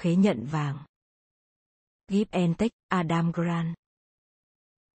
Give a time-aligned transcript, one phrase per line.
[0.00, 0.78] khế nhận vàng.
[2.08, 3.74] Give and Take, Adam Grant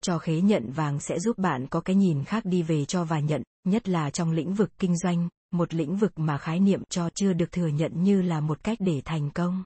[0.05, 3.20] cho khế nhận vàng sẽ giúp bạn có cái nhìn khác đi về cho và
[3.20, 7.11] nhận, nhất là trong lĩnh vực kinh doanh, một lĩnh vực mà khái niệm cho
[7.14, 9.64] chưa được thừa nhận như là một cách để thành công.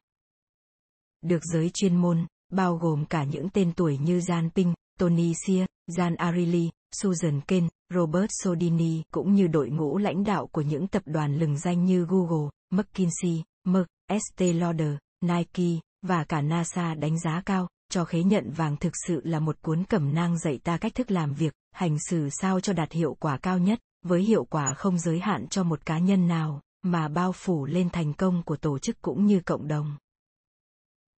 [1.22, 5.66] Được giới chuyên môn, bao gồm cả những tên tuổi như Jan Ping, Tony Sear,
[5.90, 6.70] Jan Arili,
[7.02, 11.58] Susan Ken, Robert Sodini cũng như đội ngũ lãnh đạo của những tập đoàn lừng
[11.58, 18.04] danh như Google, McKinsey, Merck, Estée Lauder, Nike, và cả NASA đánh giá cao, cho
[18.04, 21.34] khế nhận vàng thực sự là một cuốn cẩm nang dạy ta cách thức làm
[21.34, 25.20] việc, hành xử sao cho đạt hiệu quả cao nhất, với hiệu quả không giới
[25.20, 29.02] hạn cho một cá nhân nào, mà bao phủ lên thành công của tổ chức
[29.02, 29.96] cũng như cộng đồng.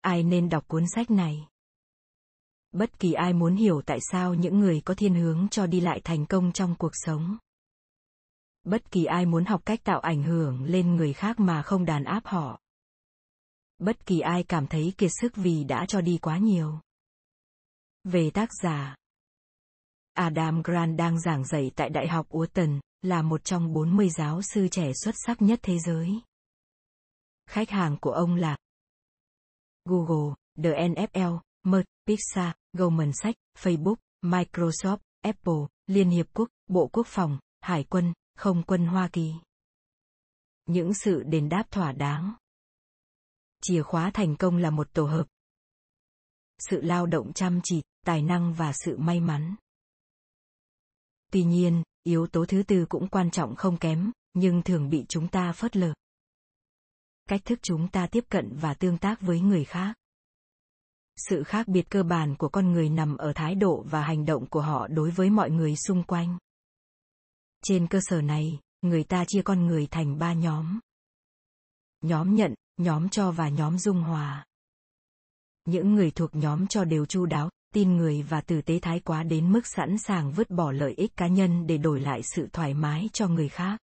[0.00, 1.46] Ai nên đọc cuốn sách này?
[2.72, 6.00] Bất kỳ ai muốn hiểu tại sao những người có thiên hướng cho đi lại
[6.04, 7.36] thành công trong cuộc sống.
[8.64, 12.04] Bất kỳ ai muốn học cách tạo ảnh hưởng lên người khác mà không đàn
[12.04, 12.60] áp họ
[13.80, 16.80] bất kỳ ai cảm thấy kiệt sức vì đã cho đi quá nhiều.
[18.04, 18.96] Về tác giả
[20.12, 24.68] Adam Grant đang giảng dạy tại Đại học Wharton, là một trong 40 giáo sư
[24.68, 26.20] trẻ xuất sắc nhất thế giới.
[27.46, 28.56] Khách hàng của ông là
[29.84, 37.06] Google, The NFL, Merck, Pixar, Goldman Sachs, Facebook, Microsoft, Apple, Liên Hiệp Quốc, Bộ Quốc
[37.06, 39.32] phòng, Hải quân, Không quân Hoa Kỳ.
[40.66, 42.34] Những sự đền đáp thỏa đáng
[43.60, 45.26] chìa khóa thành công là một tổ hợp.
[46.58, 49.54] Sự lao động chăm chỉ, tài năng và sự may mắn.
[51.32, 55.28] Tuy nhiên, yếu tố thứ tư cũng quan trọng không kém, nhưng thường bị chúng
[55.28, 55.94] ta phớt lờ.
[57.28, 59.94] Cách thức chúng ta tiếp cận và tương tác với người khác.
[61.16, 64.46] Sự khác biệt cơ bản của con người nằm ở thái độ và hành động
[64.46, 66.38] của họ đối với mọi người xung quanh.
[67.62, 70.80] Trên cơ sở này, người ta chia con người thành ba nhóm.
[72.00, 74.46] Nhóm nhận nhóm cho và nhóm dung hòa.
[75.64, 79.22] Những người thuộc nhóm cho đều chu đáo, tin người và tử tế thái quá
[79.22, 82.74] đến mức sẵn sàng vứt bỏ lợi ích cá nhân để đổi lại sự thoải
[82.74, 83.80] mái cho người khác.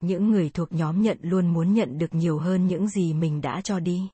[0.00, 3.60] Những người thuộc nhóm nhận luôn muốn nhận được nhiều hơn những gì mình đã
[3.60, 4.10] cho đi.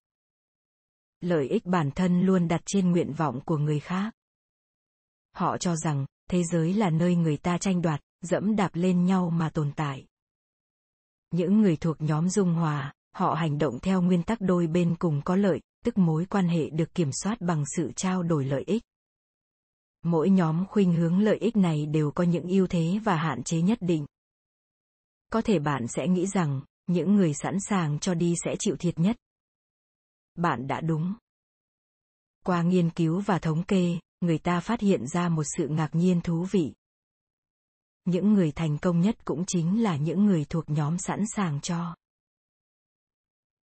[1.20, 4.14] Lợi ích bản thân luôn đặt trên nguyện vọng của người khác.
[5.32, 9.30] Họ cho rằng, thế giới là nơi người ta tranh đoạt, dẫm đạp lên nhau
[9.30, 10.06] mà tồn tại.
[11.30, 15.22] Những người thuộc nhóm dung hòa, họ hành động theo nguyên tắc đôi bên cùng
[15.24, 18.82] có lợi, tức mối quan hệ được kiểm soát bằng sự trao đổi lợi ích.
[20.04, 23.62] Mỗi nhóm khuynh hướng lợi ích này đều có những ưu thế và hạn chế
[23.62, 24.06] nhất định.
[25.32, 28.98] Có thể bạn sẽ nghĩ rằng, những người sẵn sàng cho đi sẽ chịu thiệt
[28.98, 29.16] nhất.
[30.34, 31.14] Bạn đã đúng.
[32.44, 36.20] Qua nghiên cứu và thống kê, người ta phát hiện ra một sự ngạc nhiên
[36.20, 36.72] thú vị.
[38.04, 41.94] Những người thành công nhất cũng chính là những người thuộc nhóm sẵn sàng cho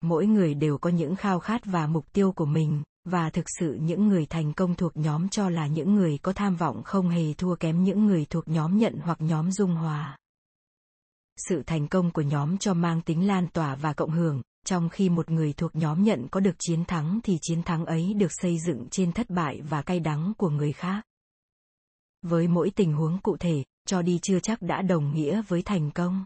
[0.08, 3.78] mỗi người đều có những khao khát và mục tiêu của mình, và thực sự
[3.80, 7.34] những người thành công thuộc nhóm cho là những người có tham vọng không hề
[7.34, 10.18] thua kém những người thuộc nhóm nhận hoặc nhóm dung hòa.
[11.48, 15.08] Sự thành công của nhóm cho mang tính lan tỏa và cộng hưởng, trong khi
[15.08, 18.58] một người thuộc nhóm nhận có được chiến thắng thì chiến thắng ấy được xây
[18.66, 21.02] dựng trên thất bại và cay đắng của người khác.
[22.22, 25.90] Với mỗi tình huống cụ thể, cho đi chưa chắc đã đồng nghĩa với thành
[25.90, 26.24] công.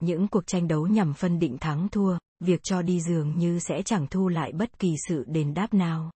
[0.00, 3.82] Những cuộc tranh đấu nhằm phân định thắng thua việc cho đi dường như sẽ
[3.82, 6.10] chẳng thu lại bất kỳ sự đền đáp nào.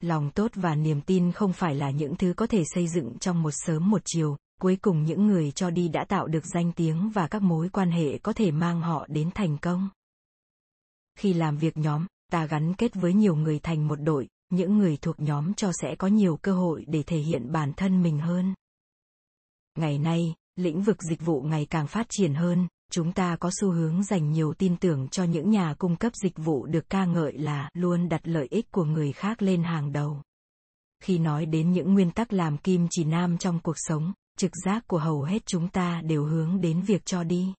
[0.00, 3.42] Lòng tốt và niềm tin không phải là những thứ có thể xây dựng trong
[3.42, 7.10] một sớm một chiều, cuối cùng những người cho đi đã tạo được danh tiếng
[7.14, 9.88] và các mối quan hệ có thể mang họ đến thành công.
[11.18, 14.98] Khi làm việc nhóm, ta gắn kết với nhiều người thành một đội, những người
[15.02, 18.54] thuộc nhóm cho sẽ có nhiều cơ hội để thể hiện bản thân mình hơn.
[19.78, 23.70] Ngày nay, lĩnh vực dịch vụ ngày càng phát triển hơn chúng ta có xu
[23.70, 27.38] hướng dành nhiều tin tưởng cho những nhà cung cấp dịch vụ được ca ngợi
[27.38, 30.22] là luôn đặt lợi ích của người khác lên hàng đầu.
[31.02, 34.84] Khi nói đến những nguyên tắc làm kim chỉ nam trong cuộc sống, trực giác
[34.86, 37.54] của hầu hết chúng ta đều hướng đến việc cho đi.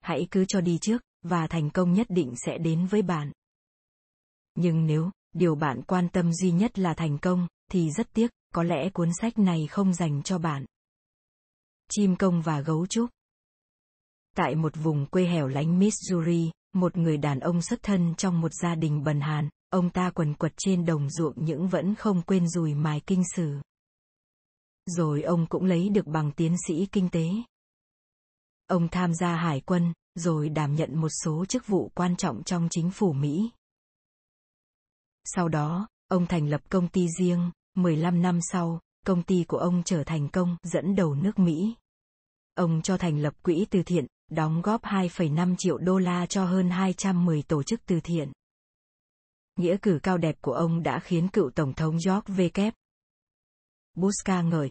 [0.00, 3.32] Hãy cứ cho đi trước, và thành công nhất định sẽ đến với bạn.
[4.54, 8.62] Nhưng nếu điều bạn quan tâm duy nhất là thành công, thì rất tiếc, có
[8.62, 10.64] lẽ cuốn sách này không dành cho bạn.
[11.90, 13.10] Chim công và gấu trúc.
[14.38, 18.52] Tại một vùng quê hẻo lánh Missouri, một người đàn ông xuất thân trong một
[18.62, 22.48] gia đình bần hàn, ông ta quần quật trên đồng ruộng những vẫn không quên
[22.48, 23.56] rùi mài kinh sử.
[24.86, 27.28] Rồi ông cũng lấy được bằng tiến sĩ kinh tế.
[28.66, 32.68] Ông tham gia hải quân, rồi đảm nhận một số chức vụ quan trọng trong
[32.70, 33.50] chính phủ Mỹ.
[35.24, 39.82] Sau đó, ông thành lập công ty riêng, 15 năm sau, công ty của ông
[39.84, 41.74] trở thành công dẫn đầu nước Mỹ.
[42.54, 46.70] Ông cho thành lập quỹ từ thiện, đóng góp 2,5 triệu đô la cho hơn
[46.70, 48.32] 210 tổ chức từ thiện.
[49.56, 52.72] Nghĩa cử cao đẹp của ông đã khiến cựu Tổng thống George W.
[53.94, 54.70] Bush ca ngợi.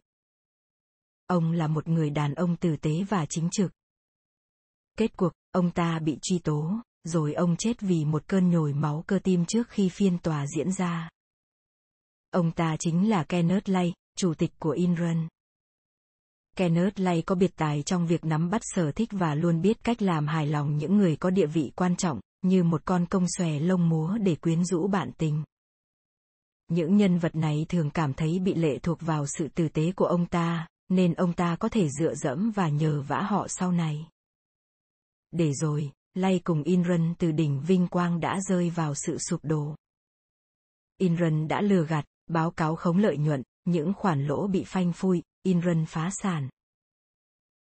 [1.27, 3.71] Ông là một người đàn ông tử tế và chính trực.
[4.97, 6.71] Kết cuộc, ông ta bị truy tố,
[7.03, 10.71] rồi ông chết vì một cơn nhồi máu cơ tim trước khi phiên tòa diễn
[10.71, 11.09] ra.
[12.31, 15.27] Ông ta chính là Kenneth Lay, chủ tịch của Inrun.
[16.57, 20.01] Kenneth Lay có biệt tài trong việc nắm bắt sở thích và luôn biết cách
[20.01, 23.59] làm hài lòng những người có địa vị quan trọng, như một con công xòe
[23.59, 25.43] lông múa để quyến rũ bạn tình.
[26.67, 30.05] Những nhân vật này thường cảm thấy bị lệ thuộc vào sự tử tế của
[30.05, 34.07] ông ta, nên ông ta có thể dựa dẫm và nhờ vả họ sau này.
[35.31, 39.75] Để rồi, Lay cùng Inran từ đỉnh vinh quang đã rơi vào sự sụp đổ.
[40.97, 45.23] Inran đã lừa gạt, báo cáo khống lợi nhuận, những khoản lỗ bị phanh phui,
[45.47, 46.49] Inrun phá sản.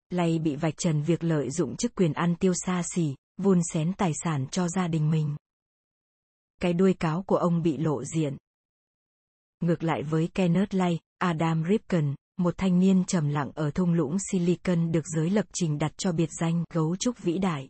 [0.09, 3.93] Lay bị vạch trần việc lợi dụng chức quyền ăn tiêu xa xỉ, vun xén
[3.93, 5.35] tài sản cho gia đình mình.
[6.61, 8.37] Cái đuôi cáo của ông bị lộ diện.
[9.59, 14.17] Ngược lại với Kenneth Lay, Adam Ripken, một thanh niên trầm lặng ở thung lũng
[14.31, 17.69] Silicon được giới lập trình đặt cho biệt danh gấu trúc vĩ đại.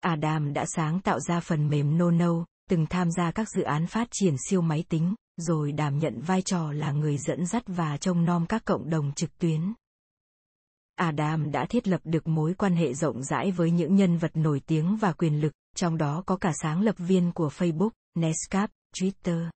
[0.00, 4.08] Adam đã sáng tạo ra phần mềm Nono, từng tham gia các dự án phát
[4.10, 8.24] triển siêu máy tính, rồi đảm nhận vai trò là người dẫn dắt và trông
[8.24, 9.72] nom các cộng đồng trực tuyến.
[10.94, 14.60] Adam đã thiết lập được mối quan hệ rộng rãi với những nhân vật nổi
[14.66, 19.48] tiếng và quyền lực, trong đó có cả sáng lập viên của Facebook, Netscape, Twitter.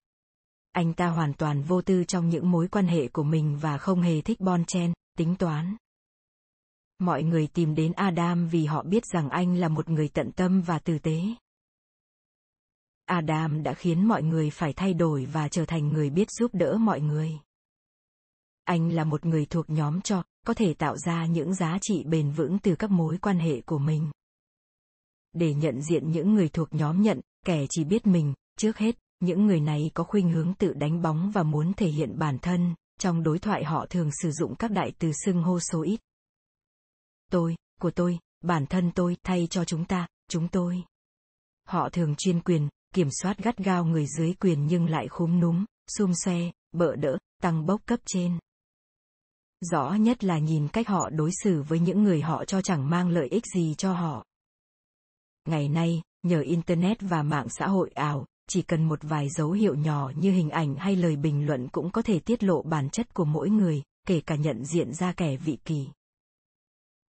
[0.71, 4.01] Anh ta hoàn toàn vô tư trong những mối quan hệ của mình và không
[4.01, 5.75] hề thích bon chen, tính toán.
[6.99, 10.61] Mọi người tìm đến Adam vì họ biết rằng anh là một người tận tâm
[10.61, 11.21] và tử tế.
[13.05, 16.77] Adam đã khiến mọi người phải thay đổi và trở thành người biết giúp đỡ
[16.79, 17.31] mọi người.
[18.63, 22.31] Anh là một người thuộc nhóm cho, có thể tạo ra những giá trị bền
[22.31, 24.11] vững từ các mối quan hệ của mình.
[25.33, 29.45] Để nhận diện những người thuộc nhóm nhận, kẻ chỉ biết mình, trước hết, những
[29.45, 33.23] người này có khuynh hướng tự đánh bóng và muốn thể hiện bản thân, trong
[33.23, 35.99] đối thoại họ thường sử dụng các đại từ xưng hô số ít.
[37.31, 40.83] Tôi, của tôi, bản thân tôi thay cho chúng ta, chúng tôi.
[41.67, 45.65] Họ thường chuyên quyền, kiểm soát gắt gao người dưới quyền nhưng lại khúm núm,
[45.97, 46.39] xung xoe,
[46.71, 48.39] bợ đỡ, tăng bốc cấp trên.
[49.71, 53.09] Rõ nhất là nhìn cách họ đối xử với những người họ cho chẳng mang
[53.09, 54.25] lợi ích gì cho họ.
[55.45, 59.75] Ngày nay, nhờ Internet và mạng xã hội ảo, chỉ cần một vài dấu hiệu
[59.75, 63.13] nhỏ như hình ảnh hay lời bình luận cũng có thể tiết lộ bản chất
[63.13, 65.87] của mỗi người, kể cả nhận diện ra kẻ vị kỳ.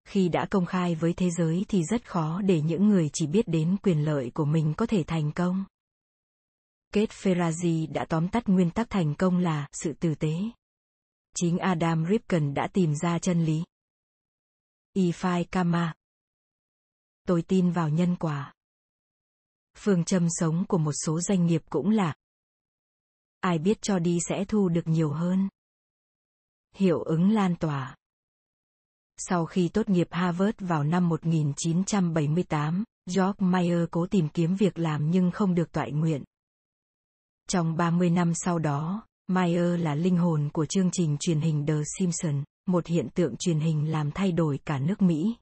[0.07, 3.47] Khi đã công khai với thế giới thì rất khó để những người chỉ biết
[3.47, 5.65] đến quyền lợi của mình có thể thành công.
[6.93, 10.33] Kết Ferrazzi đã tóm tắt nguyên tắc thành công là sự tử tế.
[11.35, 13.63] Chính Adam Ripken đã tìm ra chân lý.
[14.95, 15.93] Ifai Kama
[17.27, 18.53] Tôi tin vào nhân quả.
[19.77, 22.15] Phương châm sống của một số doanh nghiệp cũng là
[23.39, 25.49] ai biết cho đi sẽ thu được nhiều hơn.
[26.75, 27.95] Hiệu ứng lan tỏa
[29.17, 32.83] Sau khi tốt nghiệp Harvard vào năm 1978,
[33.15, 36.23] George Mayer cố tìm kiếm việc làm nhưng không được toại nguyện.
[37.53, 41.73] Trong 30 năm sau đó, Mayer là linh hồn của chương trình truyền hình The
[41.99, 45.35] Simpsons, một hiện tượng truyền hình làm thay đổi cả nước Mỹ.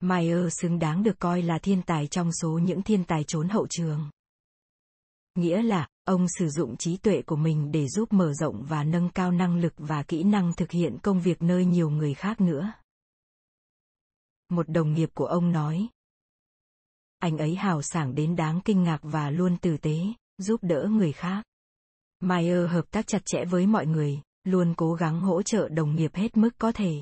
[0.00, 3.66] Mayer xứng đáng được coi là thiên tài trong số những thiên tài trốn hậu
[3.70, 4.10] trường.
[5.34, 9.10] Nghĩa là, ông sử dụng trí tuệ của mình để giúp mở rộng và nâng
[9.10, 12.72] cao năng lực và kỹ năng thực hiện công việc nơi nhiều người khác nữa.
[14.48, 15.88] Một đồng nghiệp của ông nói.
[17.18, 19.96] Anh ấy hào sảng đến đáng kinh ngạc và luôn tử tế,
[20.42, 21.44] giúp đỡ người khác.
[22.20, 26.14] Mayer hợp tác chặt chẽ với mọi người, luôn cố gắng hỗ trợ đồng nghiệp
[26.14, 26.94] hết mức có thể.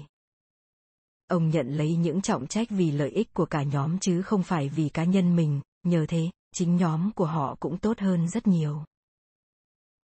[1.26, 4.68] Ông nhận lấy những trọng trách vì lợi ích của cả nhóm chứ không phải
[4.68, 8.84] vì cá nhân mình, nhờ thế, chính nhóm của họ cũng tốt hơn rất nhiều.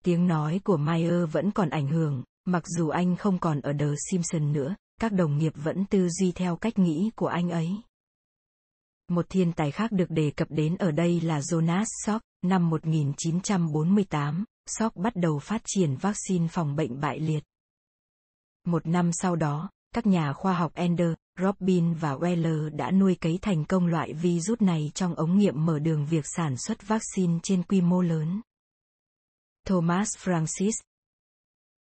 [0.03, 3.85] Tiếng nói của Mayer vẫn còn ảnh hưởng, mặc dù anh không còn ở The
[4.11, 7.69] Simpson nữa, các đồng nghiệp vẫn tư duy theo cách nghĩ của anh ấy.
[9.07, 14.45] Một thiên tài khác được đề cập đến ở đây là Jonas Salk, năm 1948,
[14.65, 17.43] Salk bắt đầu phát triển vaccine phòng bệnh bại liệt.
[18.65, 23.39] Một năm sau đó, các nhà khoa học Ender, Robin và Weller đã nuôi cấy
[23.41, 27.63] thành công loại virus này trong ống nghiệm mở đường việc sản xuất vaccine trên
[27.63, 28.41] quy mô lớn.
[29.65, 30.73] Thomas Francis,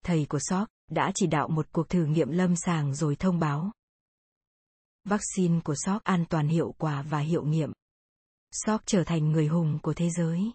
[0.06, 3.72] thầy của Salk, đã chỉ đạo một cuộc thử nghiệm lâm sàng rồi thông báo.
[5.10, 7.72] Vaccine của Salk an toàn hiệu quả và hiệu nghiệm.
[8.52, 10.52] Salk trở thành người hùng của thế giới.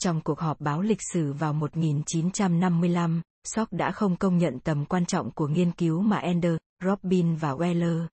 [0.00, 5.06] Trong cuộc họp báo lịch sử vào 1955, Salk đã không công nhận tầm quan
[5.06, 8.06] trọng của nghiên cứu mà Ender, Robin và Weller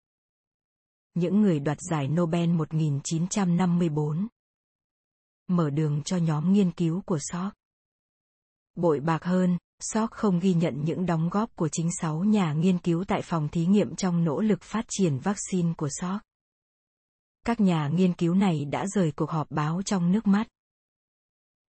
[1.16, 4.28] những người đoạt giải Nobel 1954.
[5.48, 7.54] Mở đường cho nhóm nghiên cứu của Salk.
[8.76, 12.78] Bội bạc hơn, Salk không ghi nhận những đóng góp của chính sáu nhà nghiên
[12.78, 16.22] cứu tại phòng thí nghiệm trong nỗ lực phát triển vaccine của Salk.
[17.46, 20.48] Các nhà nghiên cứu này đã rời cuộc họp báo trong nước mắt.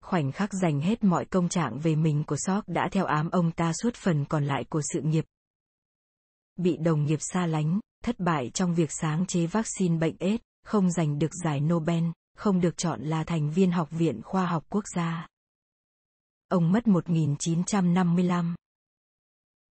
[0.02, 3.52] Khoảnh khắc dành hết mọi công trạng về mình của Salk đã theo ám ông
[3.52, 5.26] ta suốt phần còn lại của sự nghiệp.
[6.56, 10.92] Bị đồng nghiệp xa lánh, thất bại trong việc sáng chế vaccine bệnh AIDS, không
[10.92, 12.04] giành được giải Nobel,
[12.38, 15.28] không được chọn là thành viên Học viện Khoa học Quốc gia.
[16.48, 18.56] Ông mất 1955.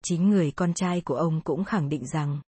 [0.03, 2.41] Chính người con trai của ông cũng khẳng định rằng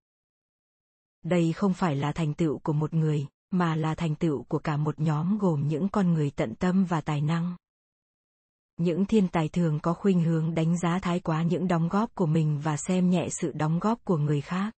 [1.23, 4.77] đây không phải là thành tựu của một người, mà là thành tựu của cả
[4.77, 7.55] một nhóm gồm những con người tận tâm và tài năng.
[8.77, 12.25] Những thiên tài thường có khuynh hướng đánh giá thái quá những đóng góp của
[12.25, 14.73] mình và xem nhẹ sự đóng góp của người khác.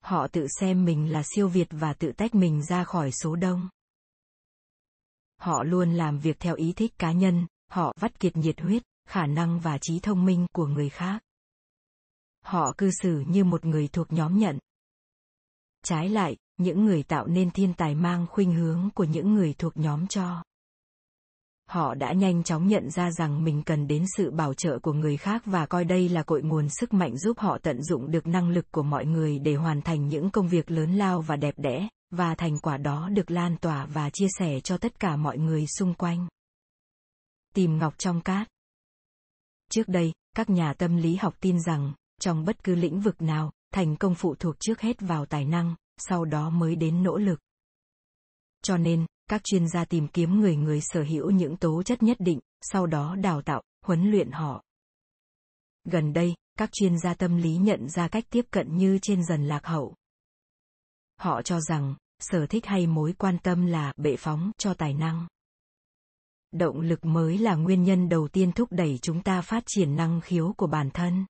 [0.00, 3.68] Họ tự xem mình là siêu việt và tự tách mình ra khỏi số đông.
[5.36, 9.26] Họ luôn làm việc theo ý thích cá nhân, họ vắt kiệt nhiệt huyết, khả
[9.26, 11.22] năng và trí thông minh của người khác.
[12.44, 14.58] Họ cư xử như một người thuộc nhóm nhận.
[15.84, 19.76] Trái lại, những người tạo nên thiên tài mang khuynh hướng của những người thuộc
[19.76, 20.42] nhóm cho
[21.68, 25.16] họ đã nhanh chóng nhận ra rằng mình cần đến sự bảo trợ của người
[25.16, 28.50] khác và coi đây là cội nguồn sức mạnh giúp họ tận dụng được năng
[28.50, 31.88] lực của mọi người để hoàn thành những công việc lớn lao và đẹp đẽ
[32.10, 35.66] và thành quả đó được lan tỏa và chia sẻ cho tất cả mọi người
[35.78, 36.28] xung quanh
[37.56, 38.48] tìm ngọc trong cát.
[39.70, 43.52] Trước đây, các nhà tâm lý học tin rằng, trong bất cứ lĩnh vực nào,
[43.72, 47.40] thành công phụ thuộc trước hết vào tài năng, sau đó mới đến nỗ lực.
[48.62, 52.16] Cho nên, các chuyên gia tìm kiếm người người sở hữu những tố chất nhất
[52.20, 54.62] định, sau đó đào tạo, huấn luyện họ.
[55.84, 59.46] Gần đây, các chuyên gia tâm lý nhận ra cách tiếp cận như trên dần
[59.46, 59.94] lạc hậu.
[61.16, 65.26] Họ cho rằng, sở thích hay mối quan tâm là bệ phóng cho tài năng
[66.58, 70.20] động lực mới là nguyên nhân đầu tiên thúc đẩy chúng ta phát triển năng
[70.20, 71.26] khiếu của bản thân.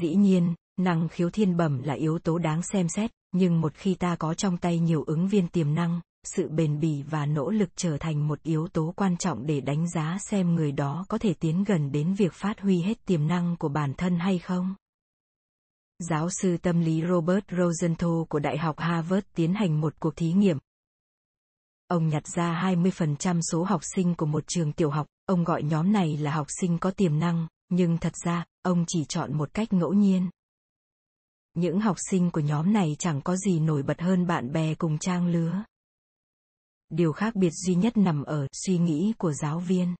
[0.00, 3.94] Dĩ nhiên, năng khiếu thiên bẩm là yếu tố đáng xem xét, nhưng một khi
[3.94, 7.68] ta có trong tay nhiều ứng viên tiềm năng, sự bền bỉ và nỗ lực
[7.76, 11.34] trở thành một yếu tố quan trọng để đánh giá xem người đó có thể
[11.34, 14.74] tiến gần đến việc phát huy hết tiềm năng của bản thân hay không.
[15.98, 20.32] Giáo sư tâm lý robert rosenthal của đại học harvard tiến hành một cuộc thí
[20.32, 20.58] nghiệm
[21.88, 25.06] ông nhặt ra 20% số học sinh của một trường tiểu học.
[25.26, 29.04] Ông gọi nhóm này là học sinh có tiềm năng, nhưng thật ra, ông chỉ
[29.04, 30.30] chọn một cách ngẫu nhiên.
[31.54, 34.98] Những học sinh của nhóm này chẳng có gì nổi bật hơn bạn bè cùng
[34.98, 35.64] trang lứa.
[36.90, 39.94] Điều khác biệt duy nhất nằm ở suy nghĩ của giáo viên.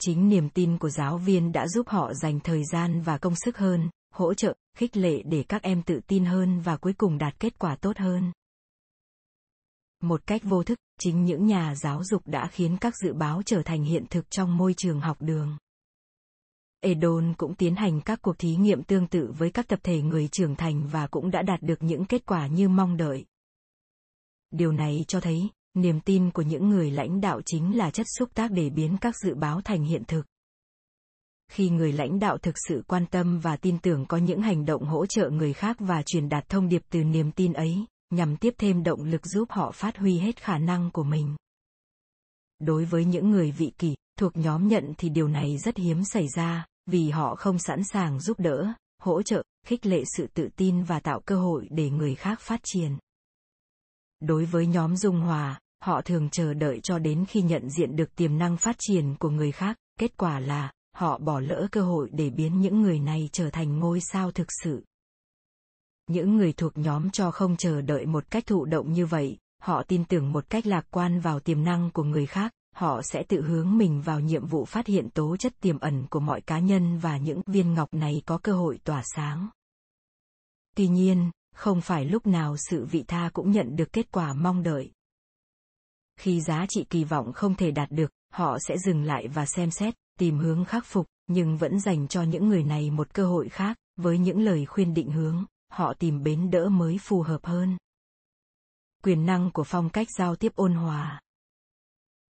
[0.00, 3.58] Chính niềm tin của giáo viên đã giúp họ dành thời gian và công sức
[3.58, 7.40] hơn, hỗ trợ, khích lệ để các em tự tin hơn và cuối cùng đạt
[7.40, 8.32] kết quả tốt hơn
[10.00, 13.62] một cách vô thức chính những nhà giáo dục đã khiến các dự báo trở
[13.64, 15.56] thành hiện thực trong môi trường học đường
[16.80, 20.28] Edon cũng tiến hành các cuộc thí nghiệm tương tự với các tập thể người
[20.28, 23.24] trưởng thành và cũng đã đạt được những kết quả như mong đợi.
[24.50, 28.34] Điều này cho thấy, niềm tin của những người lãnh đạo chính là chất xúc
[28.34, 30.26] tác để biến các dự báo thành hiện thực.
[31.52, 34.84] Khi người lãnh đạo thực sự quan tâm và tin tưởng có những hành động
[34.84, 38.54] hỗ trợ người khác và truyền đạt thông điệp từ niềm tin ấy, nhằm tiếp
[38.58, 41.36] thêm động lực giúp họ phát huy hết khả năng của mình.
[42.58, 46.28] Đối với những người vị kỷ, thuộc nhóm nhận thì điều này rất hiếm xảy
[46.36, 50.82] ra, vì họ không sẵn sàng giúp đỡ, hỗ trợ, khích lệ sự tự tin
[50.82, 52.98] và tạo cơ hội để người khác phát triển.
[54.20, 58.14] Đối với nhóm dung hòa, họ thường chờ đợi cho đến khi nhận diện được
[58.14, 62.10] tiềm năng phát triển của người khác, kết quả là họ bỏ lỡ cơ hội
[62.12, 64.84] để biến những người này trở thành ngôi sao thực sự.
[66.10, 69.82] Những người thuộc nhóm cho không chờ đợi một cách thụ động như vậy, họ
[69.82, 73.42] tin tưởng một cách lạc quan vào tiềm năng của người khác, họ sẽ tự
[73.42, 76.98] hướng mình vào nhiệm vụ phát hiện tố chất tiềm ẩn của mọi cá nhân
[76.98, 79.48] và những viên ngọc này có cơ hội tỏa sáng.
[80.76, 84.62] Tuy nhiên, không phải lúc nào sự vị tha cũng nhận được kết quả mong
[84.62, 84.92] đợi.
[86.20, 89.70] Khi giá trị kỳ vọng không thể đạt được, họ sẽ dừng lại và xem
[89.70, 93.48] xét, tìm hướng khắc phục, nhưng vẫn dành cho những người này một cơ hội
[93.48, 97.76] khác, với những lời khuyên định hướng, họ tìm bến đỡ mới phù hợp hơn.
[99.02, 101.20] Quyền năng của phong cách giao tiếp ôn hòa.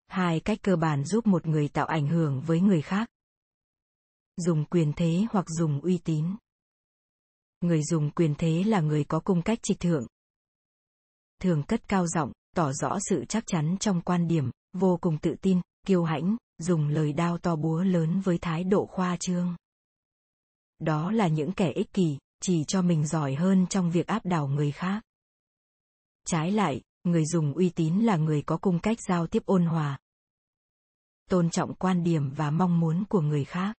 [0.09, 3.09] Hai cách cơ bản giúp một người tạo ảnh hưởng với người khác.
[4.37, 6.37] Dùng quyền thế hoặc dùng uy tín.
[7.61, 10.07] Người dùng quyền thế là người có cung cách trịch thượng.
[11.40, 15.35] Thường cất cao giọng, tỏ rõ sự chắc chắn trong quan điểm, vô cùng tự
[15.43, 19.57] tin, kiêu hãnh, dùng lời đao to búa lớn với thái độ khoa trương.
[20.78, 24.47] Đó là những kẻ ích kỷ, chỉ cho mình giỏi hơn trong việc áp đảo
[24.47, 25.02] người khác.
[26.26, 29.99] Trái lại, người dùng uy tín là người có cung cách giao tiếp ôn hòa.
[31.31, 33.76] Tôn trọng quan điểm và mong muốn của người khác.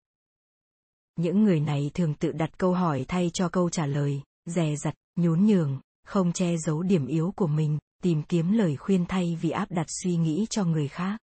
[1.16, 4.94] Những người này thường tự đặt câu hỏi thay cho câu trả lời, dè dặt,
[5.16, 9.50] nhún nhường, không che giấu điểm yếu của mình, tìm kiếm lời khuyên thay vì
[9.50, 11.18] áp đặt suy nghĩ cho người khác.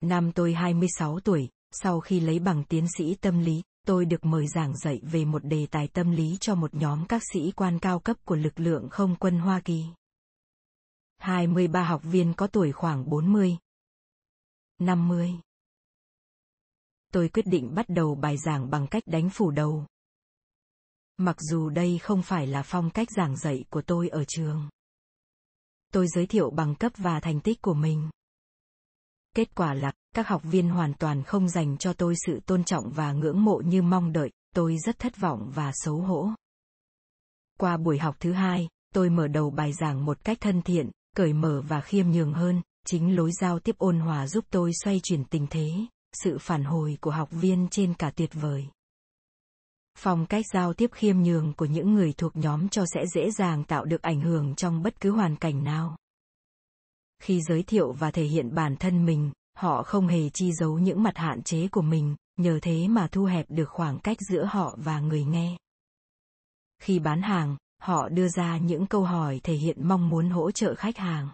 [0.00, 4.46] Năm tôi 26 tuổi, sau khi lấy bằng tiến sĩ tâm lý, tôi được mời
[4.46, 7.98] giảng dạy về một đề tài tâm lý cho một nhóm các sĩ quan cao
[7.98, 9.84] cấp của lực lượng không quân Hoa Kỳ.
[11.18, 13.56] 23 học viên có tuổi khoảng 40,
[14.78, 15.34] 50.
[17.12, 19.86] Tôi quyết định bắt đầu bài giảng bằng cách đánh phủ đầu.
[21.16, 24.68] Mặc dù đây không phải là phong cách giảng dạy của tôi ở trường.
[25.92, 28.10] Tôi giới thiệu bằng cấp và thành tích của mình.
[29.38, 32.90] Kết quả là, các học viên hoàn toàn không dành cho tôi sự tôn trọng
[32.90, 36.30] và ngưỡng mộ như mong đợi, tôi rất thất vọng và xấu hổ.
[37.58, 41.32] Qua buổi học thứ hai, tôi mở đầu bài giảng một cách thân thiện, cởi
[41.32, 45.24] mở và khiêm nhường hơn, chính lối giao tiếp ôn hòa giúp tôi xoay chuyển
[45.24, 45.70] tình thế,
[46.24, 48.66] sự phản hồi của học viên trên cả tuyệt vời.
[49.98, 53.64] Phong cách giao tiếp khiêm nhường của những người thuộc nhóm cho sẽ dễ dàng
[53.64, 55.96] tạo được ảnh hưởng trong bất cứ hoàn cảnh nào.
[57.22, 61.02] Khi giới thiệu và thể hiện bản thân mình, họ không hề chi giấu những
[61.02, 64.76] mặt hạn chế của mình, nhờ thế mà thu hẹp được khoảng cách giữa họ
[64.78, 65.56] và người nghe.
[66.82, 70.74] Khi bán hàng, họ đưa ra những câu hỏi thể hiện mong muốn hỗ trợ
[70.74, 71.28] khách hàng.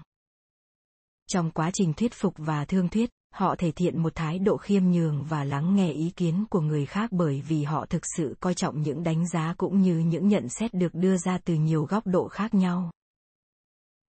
[1.26, 4.84] Trong quá trình thuyết phục và thương thuyết, họ thể hiện một thái độ khiêm
[4.84, 8.54] nhường và lắng nghe ý kiến của người khác bởi vì họ thực sự coi
[8.54, 12.06] trọng những đánh giá cũng như những nhận xét được đưa ra từ nhiều góc
[12.06, 12.90] độ khác nhau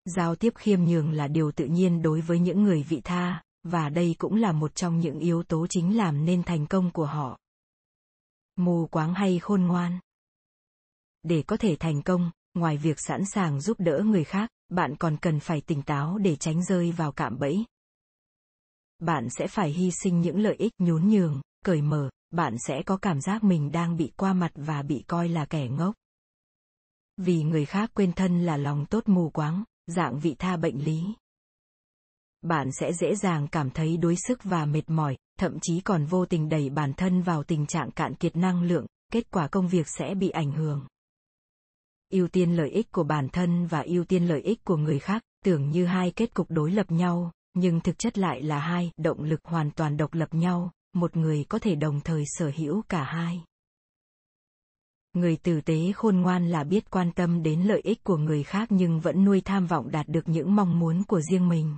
[0.06, 3.88] giao tiếp khiêm nhường là điều tự nhiên đối với những người vị tha, và
[3.88, 7.38] đây cũng là một trong những yếu tố chính làm nên thành công của họ.
[8.56, 9.98] Mù quáng hay khôn ngoan.
[11.22, 15.16] Để có thể thành công, ngoài việc sẵn sàng giúp đỡ người khác, bạn còn
[15.16, 17.64] cần phải tỉnh táo để tránh rơi vào cạm bẫy.
[18.98, 22.96] Bạn sẽ phải hy sinh những lợi ích nhún nhường, cởi mở, bạn sẽ có
[22.96, 25.94] cảm giác mình đang bị qua mặt và bị coi là kẻ ngốc.
[27.16, 31.02] Vì người khác quên thân là lòng tốt mù quáng dạng vị tha bệnh lý.
[32.42, 36.26] Bạn sẽ dễ dàng cảm thấy đuối sức và mệt mỏi, thậm chí còn vô
[36.26, 39.88] tình đẩy bản thân vào tình trạng cạn kiệt năng lượng, kết quả công việc
[39.88, 40.86] sẽ bị ảnh hưởng.
[42.12, 45.22] Ưu tiên lợi ích của bản thân và ưu tiên lợi ích của người khác,
[45.44, 49.22] tưởng như hai kết cục đối lập nhau, nhưng thực chất lại là hai động
[49.22, 53.04] lực hoàn toàn độc lập nhau, một người có thể đồng thời sở hữu cả
[53.04, 53.44] hai
[55.16, 58.68] người tử tế khôn ngoan là biết quan tâm đến lợi ích của người khác
[58.70, 61.76] nhưng vẫn nuôi tham vọng đạt được những mong muốn của riêng mình.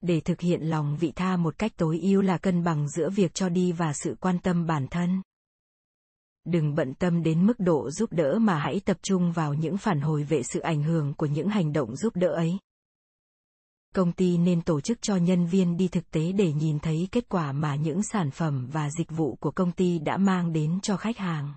[0.00, 3.34] Để thực hiện lòng vị tha một cách tối ưu là cân bằng giữa việc
[3.34, 5.22] cho đi và sự quan tâm bản thân.
[6.44, 10.00] Đừng bận tâm đến mức độ giúp đỡ mà hãy tập trung vào những phản
[10.00, 12.58] hồi về sự ảnh hưởng của những hành động giúp đỡ ấy.
[13.94, 17.28] Công ty nên tổ chức cho nhân viên đi thực tế để nhìn thấy kết
[17.28, 20.96] quả mà những sản phẩm và dịch vụ của công ty đã mang đến cho
[20.96, 21.54] khách hàng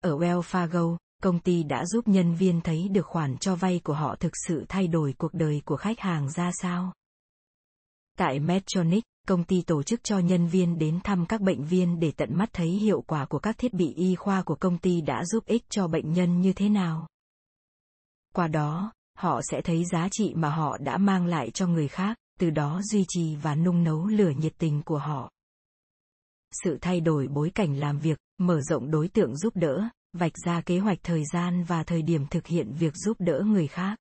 [0.00, 3.92] ở Wells Fargo, công ty đã giúp nhân viên thấy được khoản cho vay của
[3.94, 6.92] họ thực sự thay đổi cuộc đời của khách hàng ra sao.
[8.18, 12.12] Tại Medtronic, công ty tổ chức cho nhân viên đến thăm các bệnh viên để
[12.16, 15.24] tận mắt thấy hiệu quả của các thiết bị y khoa của công ty đã
[15.24, 17.08] giúp ích cho bệnh nhân như thế nào.
[18.34, 22.16] Qua đó, họ sẽ thấy giá trị mà họ đã mang lại cho người khác,
[22.38, 25.30] từ đó duy trì và nung nấu lửa nhiệt tình của họ
[26.64, 30.60] sự thay đổi bối cảnh làm việc, mở rộng đối tượng giúp đỡ, vạch ra
[30.60, 33.98] kế hoạch thời gian và thời điểm thực hiện việc giúp đỡ người khác.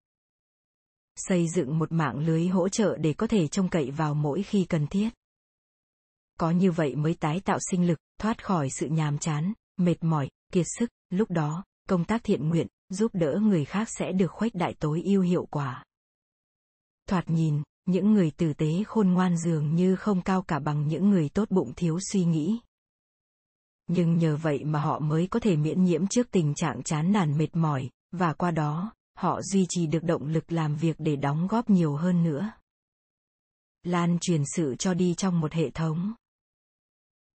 [1.16, 4.66] Xây dựng một mạng lưới hỗ trợ để có thể trông cậy vào mỗi khi
[4.70, 5.10] cần thiết.
[6.40, 10.30] Có như vậy mới tái tạo sinh lực, thoát khỏi sự nhàm chán, mệt mỏi,
[10.54, 14.56] kiệt sức, lúc đó, công tác thiện nguyện, giúp đỡ người khác sẽ được khuếch
[14.56, 15.84] đại tối ưu hiệu quả.
[17.10, 21.10] Thoạt nhìn, những người tử tế khôn ngoan dường như không cao cả bằng những
[21.10, 22.60] người tốt bụng thiếu suy nghĩ
[23.88, 27.38] nhưng nhờ vậy mà họ mới có thể miễn nhiễm trước tình trạng chán nản
[27.38, 31.48] mệt mỏi và qua đó họ duy trì được động lực làm việc để đóng
[31.48, 32.52] góp nhiều hơn nữa.
[33.84, 36.14] Lan truyền sự cho đi trong một hệ thống.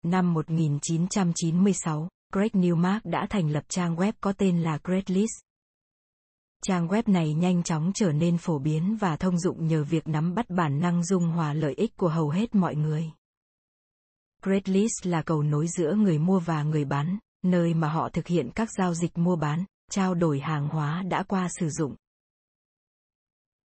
[0.03, 5.33] Năm 1996, Greg Newmark đã thành lập trang web có tên là Greatlist
[6.65, 10.35] Trang web này nhanh chóng trở nên phổ biến và thông dụng nhờ việc nắm
[10.35, 13.11] bắt bản năng dung hòa lợi ích của hầu hết mọi người.
[14.43, 18.49] Craigslist là cầu nối giữa người mua và người bán, nơi mà họ thực hiện
[18.55, 21.95] các giao dịch mua bán, trao đổi hàng hóa đã qua sử dụng.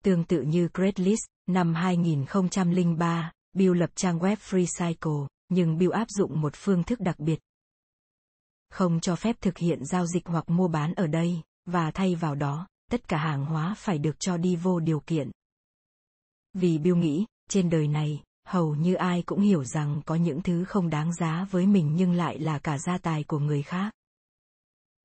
[0.03, 6.41] Tương tự như Craigslist, năm 2003, Bill lập trang web FreeCycle, nhưng Bill áp dụng
[6.41, 7.39] một phương thức đặc biệt.
[8.69, 12.35] Không cho phép thực hiện giao dịch hoặc mua bán ở đây, và thay vào
[12.35, 15.31] đó, tất cả hàng hóa phải được cho đi vô điều kiện.
[16.53, 20.65] Vì Bill nghĩ, trên đời này, hầu như ai cũng hiểu rằng có những thứ
[20.65, 23.91] không đáng giá với mình nhưng lại là cả gia tài của người khác.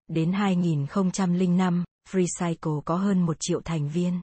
[0.08, 4.20] Đến 2005, FreeCycle có hơn một triệu thành viên.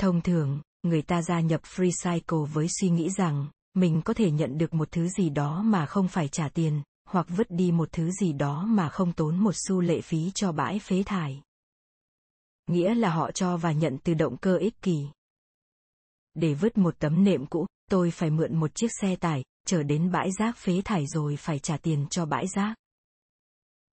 [0.00, 4.58] Thông thường, người ta gia nhập FreeCycle với suy nghĩ rằng, mình có thể nhận
[4.58, 8.10] được một thứ gì đó mà không phải trả tiền, hoặc vứt đi một thứ
[8.10, 11.42] gì đó mà không tốn một xu lệ phí cho bãi phế thải.
[12.66, 15.06] Nghĩa là họ cho và nhận từ động cơ ích kỷ.
[16.34, 20.10] Để vứt một tấm nệm cũ, tôi phải mượn một chiếc xe tải, chở đến
[20.10, 22.74] bãi rác phế thải rồi phải trả tiền cho bãi rác.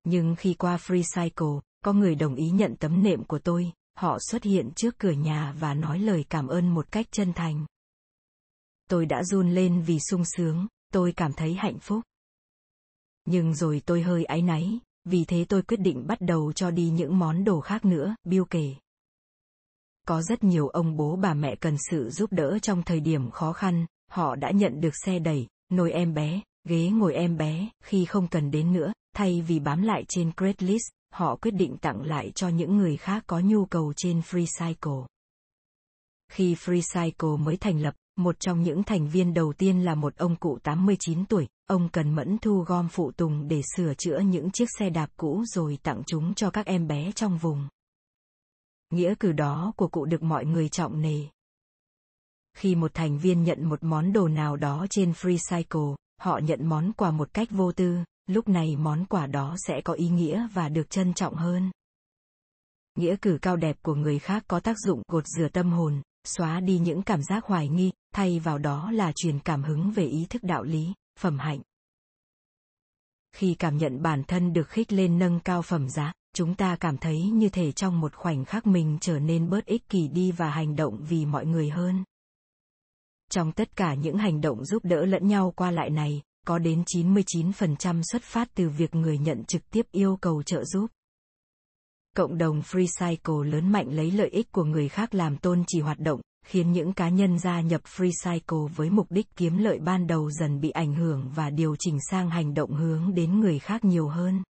[0.05, 4.43] Nhưng khi qua FreeCycle, có người đồng ý nhận tấm nệm của tôi, họ xuất
[4.43, 7.67] hiện trước cửa nhà và nói lời cảm ơn một cách chân thành.
[8.89, 12.03] Tôi đã run lên vì sung sướng, tôi cảm thấy hạnh phúc.
[13.25, 16.91] Nhưng rồi tôi hơi áy náy, vì thế tôi quyết định bắt đầu cho đi
[16.91, 18.75] những món đồ khác nữa, Bill kể.
[20.11, 23.53] Có rất nhiều ông bố bà mẹ cần sự giúp đỡ trong thời điểm khó
[23.53, 28.05] khăn, họ đã nhận được xe đẩy, nồi em bé, ghế ngồi em bé, khi
[28.05, 32.33] không cần đến nữa, thay vì bám lại trên Craigslist, họ quyết định tặng lại
[32.35, 35.07] cho những người khác có nhu cầu trên FreeCycle.
[36.33, 40.37] Khi FreeCycle mới thành lập, một trong những thành viên đầu tiên là một ông
[40.37, 44.69] cụ 89 tuổi, ông cần mẫn thu gom phụ tùng để sửa chữa những chiếc
[44.79, 47.69] xe đạp cũ rồi tặng chúng cho các em bé trong vùng.
[48.91, 51.27] Nghĩa cử đó của cụ được mọi người trọng nề.
[52.57, 56.93] Khi một thành viên nhận một món đồ nào đó trên FreeCycle, họ nhận món
[56.93, 60.69] quà một cách vô tư, lúc này món quà đó sẽ có ý nghĩa và
[60.69, 61.71] được trân trọng hơn.
[62.95, 66.61] Nghĩa cử cao đẹp của người khác có tác dụng gột rửa tâm hồn, xóa
[66.61, 70.27] đi những cảm giác hoài nghi, thay vào đó là truyền cảm hứng về ý
[70.31, 71.61] thức đạo lý, phẩm hạnh.
[73.33, 76.97] Khi cảm nhận bản thân được khích lên nâng cao phẩm giá, chúng ta cảm
[76.99, 80.51] thấy như thể trong một khoảnh khắc mình trở nên bớt ích kỷ đi và
[80.51, 82.05] hành động vì mọi người hơn.
[83.31, 86.83] Trong tất cả những hành động giúp đỡ lẫn nhau qua lại này, có đến
[86.95, 90.87] 99% xuất phát từ việc người nhận trực tiếp yêu cầu trợ giúp.
[92.17, 95.99] Cộng đồng FreeCycle lớn mạnh lấy lợi ích của người khác làm tôn chỉ hoạt
[95.99, 100.31] động, khiến những cá nhân gia nhập FreeCycle với mục đích kiếm lợi ban đầu
[100.31, 104.09] dần bị ảnh hưởng và điều chỉnh sang hành động hướng đến người khác nhiều
[104.09, 104.43] hơn.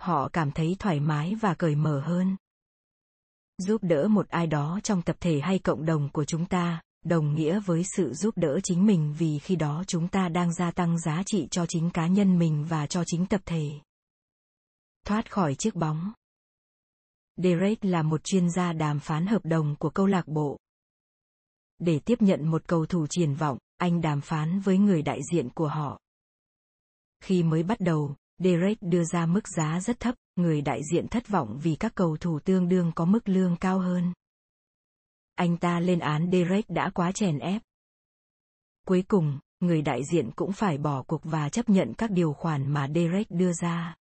[0.00, 2.36] Họ cảm thấy thoải mái và cởi mở hơn.
[3.58, 7.34] Giúp đỡ một ai đó trong tập thể hay cộng đồng của chúng ta, đồng
[7.34, 10.98] nghĩa với sự giúp đỡ chính mình vì khi đó chúng ta đang gia tăng
[10.98, 13.70] giá trị cho chính cá nhân mình và cho chính tập thể.
[15.06, 16.12] Thoát khỏi chiếc bóng.
[17.36, 20.58] Derek là một chuyên gia đàm phán hợp đồng của câu lạc bộ.
[21.78, 25.50] Để tiếp nhận một cầu thủ triển vọng, anh đàm phán với người đại diện
[25.50, 26.00] của họ.
[27.20, 31.28] Khi mới bắt đầu, Derek đưa ra mức giá rất thấp, người đại diện thất
[31.28, 34.12] vọng vì các cầu thủ tương đương có mức lương cao hơn.
[35.34, 37.62] Anh ta lên án Derek đã quá chèn ép.
[38.86, 42.72] Cuối cùng, người đại diện cũng phải bỏ cuộc và chấp nhận các điều khoản
[42.72, 43.96] mà Derek đưa ra.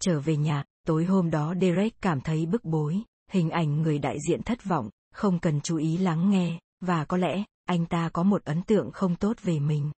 [0.00, 4.16] Trở về nhà, tối hôm đó Derek cảm thấy bức bối, hình ảnh người đại
[4.28, 8.22] diện thất vọng, không cần chú ý lắng nghe, và có lẽ, anh ta có
[8.22, 9.90] một ấn tượng không tốt về mình.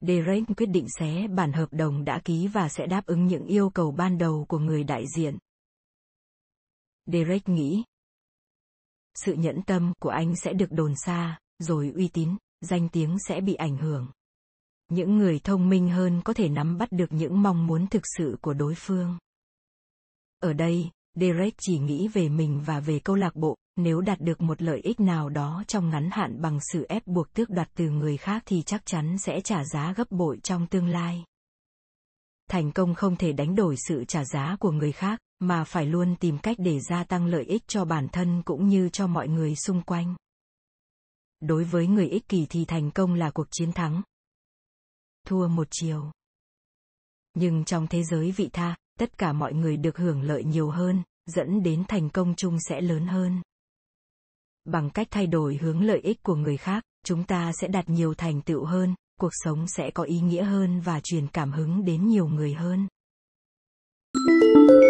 [0.00, 3.70] Derek quyết định xé bản hợp đồng đã ký và sẽ đáp ứng những yêu
[3.70, 5.38] cầu ban đầu của người đại diện.
[7.06, 7.84] Derek nghĩ,
[9.14, 13.40] sự nhẫn tâm của anh sẽ được đồn xa, rồi uy tín, danh tiếng sẽ
[13.40, 14.08] bị ảnh hưởng.
[14.88, 18.38] Những người thông minh hơn có thể nắm bắt được những mong muốn thực sự
[18.40, 19.18] của đối phương.
[20.38, 24.40] Ở đây, Derek chỉ nghĩ về mình và về câu lạc bộ, nếu đạt được
[24.40, 27.90] một lợi ích nào đó trong ngắn hạn bằng sự ép buộc tước đoạt từ
[27.90, 31.24] người khác thì chắc chắn sẽ trả giá gấp bội trong tương lai.
[32.50, 36.16] Thành công không thể đánh đổi sự trả giá của người khác, mà phải luôn
[36.16, 39.56] tìm cách để gia tăng lợi ích cho bản thân cũng như cho mọi người
[39.56, 40.14] xung quanh.
[41.40, 44.02] Đối với người ích kỷ thì thành công là cuộc chiến thắng.
[45.26, 46.10] Thua một chiều.
[47.34, 51.02] Nhưng trong thế giới vị tha, tất cả mọi người được hưởng lợi nhiều hơn,
[51.26, 53.42] dẫn đến thành công chung sẽ lớn hơn.
[54.64, 58.14] Bằng cách thay đổi hướng lợi ích của người khác, chúng ta sẽ đạt nhiều
[58.14, 62.08] thành tựu hơn, cuộc sống sẽ có ý nghĩa hơn và truyền cảm hứng đến
[62.08, 62.88] nhiều người hơn.
[64.12, 64.89] Thank you